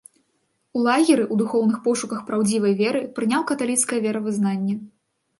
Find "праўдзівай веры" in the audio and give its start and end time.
2.29-3.01